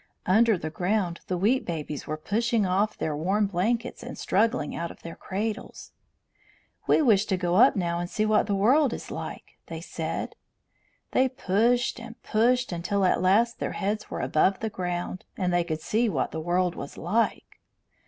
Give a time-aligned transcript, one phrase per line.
[0.25, 4.89] Under the ground the Wheat Babies were pushing off their warm blankets and struggling out
[4.89, 5.91] of their cradles.
[6.87, 10.33] "We wish to go up now and see what the world is like," they said.
[11.11, 15.63] They pushed and pushed until at last their heads were above the ground, and they
[15.63, 17.59] could see what the world was like.